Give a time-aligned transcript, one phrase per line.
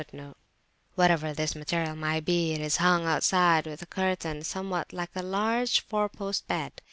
[0.01, 0.33] [FN#31]
[0.95, 5.21] Whatever this material may be, it is hung outside with a curtain, somewhat like a
[5.21, 6.71] large four post bed.